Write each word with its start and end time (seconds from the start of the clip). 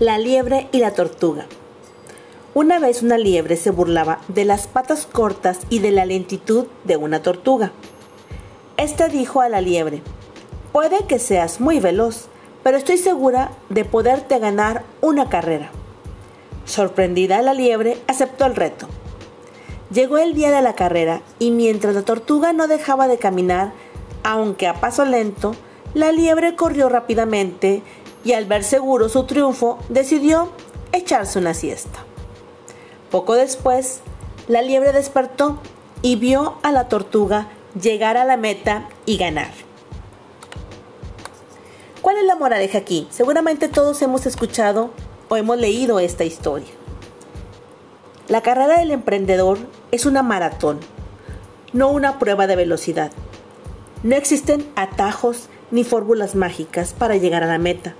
La 0.00 0.16
liebre 0.18 0.68
y 0.72 0.78
la 0.78 0.92
tortuga. 0.92 1.46
Una 2.54 2.78
vez 2.78 3.02
una 3.02 3.18
liebre 3.18 3.56
se 3.56 3.70
burlaba 3.70 4.20
de 4.26 4.46
las 4.46 4.66
patas 4.66 5.06
cortas 5.06 5.60
y 5.68 5.80
de 5.80 5.90
la 5.90 6.06
lentitud 6.06 6.66
de 6.84 6.96
una 6.96 7.22
tortuga. 7.22 7.72
Este 8.78 9.08
dijo 9.10 9.42
a 9.42 9.50
la 9.50 9.60
liebre, 9.60 10.02
puede 10.72 11.06
que 11.06 11.18
seas 11.18 11.60
muy 11.60 11.78
veloz, 11.78 12.28
pero 12.62 12.78
estoy 12.78 12.96
segura 12.96 13.52
de 13.68 13.84
poderte 13.84 14.38
ganar 14.38 14.82
una 15.02 15.28
carrera. 15.28 15.70
Sorprendida 16.64 17.42
la 17.42 17.52
liebre 17.52 17.98
aceptó 18.08 18.46
el 18.46 18.56
reto. 18.56 18.88
Llegó 19.92 20.16
el 20.16 20.32
día 20.32 20.50
de 20.50 20.62
la 20.62 20.74
carrera 20.74 21.20
y 21.38 21.50
mientras 21.50 21.94
la 21.94 22.02
tortuga 22.02 22.54
no 22.54 22.66
dejaba 22.66 23.08
de 23.08 23.18
caminar, 23.18 23.72
aunque 24.24 24.66
a 24.66 24.80
paso 24.80 25.04
lento, 25.04 25.54
la 25.94 26.12
liebre 26.12 26.56
corrió 26.56 26.88
rápidamente 26.88 27.82
y 28.24 28.32
al 28.32 28.46
ver 28.46 28.64
seguro 28.64 29.08
su 29.08 29.24
triunfo 29.24 29.78
decidió 29.88 30.50
echarse 30.92 31.38
una 31.38 31.54
siesta. 31.54 32.00
Poco 33.10 33.34
después, 33.34 34.00
la 34.48 34.62
liebre 34.62 34.92
despertó 34.92 35.58
y 36.02 36.16
vio 36.16 36.58
a 36.62 36.72
la 36.72 36.88
tortuga 36.88 37.48
llegar 37.80 38.16
a 38.16 38.24
la 38.24 38.36
meta 38.36 38.88
y 39.06 39.16
ganar. 39.16 39.50
¿Cuál 42.00 42.18
es 42.18 42.24
la 42.24 42.36
moraleja 42.36 42.78
aquí? 42.78 43.06
Seguramente 43.10 43.68
todos 43.68 44.02
hemos 44.02 44.26
escuchado 44.26 44.90
o 45.28 45.36
hemos 45.36 45.56
leído 45.58 46.00
esta 46.00 46.24
historia. 46.24 46.68
La 48.28 48.40
carrera 48.40 48.78
del 48.78 48.90
emprendedor 48.90 49.58
es 49.90 50.06
una 50.06 50.22
maratón, 50.22 50.80
no 51.72 51.90
una 51.90 52.18
prueba 52.18 52.46
de 52.46 52.56
velocidad. 52.56 53.12
No 54.02 54.16
existen 54.16 54.68
atajos 54.74 55.48
ni 55.70 55.84
fórmulas 55.84 56.34
mágicas 56.34 56.92
para 56.92 57.16
llegar 57.16 57.44
a 57.44 57.46
la 57.46 57.58
meta. 57.58 57.94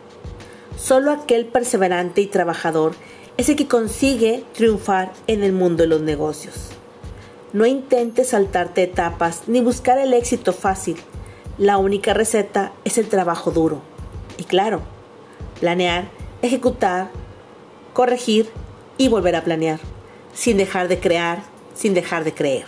Solo 0.83 1.13
aquel 1.13 1.47
perseverante 1.47 2.23
y 2.23 2.27
trabajador 2.27 2.97
es 3.37 3.49
el 3.49 3.55
que 3.55 3.69
consigue 3.69 4.43
triunfar 4.53 5.13
en 5.29 5.45
el 5.45 5.53
mundo 5.53 5.85
de 5.85 5.89
los 5.89 6.01
negocios. 6.01 6.71
No 7.53 7.67
intentes 7.67 8.31
saltarte 8.31 8.83
etapas 8.83 9.43
ni 9.47 9.61
buscar 9.61 9.99
el 9.99 10.13
éxito 10.13 10.53
fácil. 10.53 10.97
La 11.57 11.79
única 11.79 12.15
receta 12.15 12.73
es 12.85 12.99
el 12.99 13.07
trabajo 13.07 13.53
duro. 13.53 13.81
Y 14.39 14.43
claro, 14.43 14.81
planear, 15.61 16.09
ejecutar, 16.43 17.11
corregir 17.93 18.51
y 18.99 19.07
volver 19.07 19.37
a 19.37 19.45
planear, 19.45 19.79
sin 20.35 20.57
dejar 20.57 20.89
de 20.89 20.99
crear, 20.99 21.45
sin 21.77 21.95
dejar 21.95 22.25
de 22.25 22.35
creer. 22.35 22.67